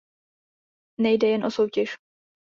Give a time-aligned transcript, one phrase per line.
[1.01, 1.95] Nejde jen o soutěž.